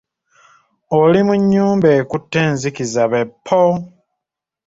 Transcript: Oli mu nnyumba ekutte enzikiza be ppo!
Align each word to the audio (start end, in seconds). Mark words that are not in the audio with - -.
Oli 0.99 1.19
mu 1.27 1.35
nnyumba 1.41 1.87
ekutte 1.99 2.37
enzikiza 2.47 3.03
be 3.11 3.21
ppo! 3.31 3.61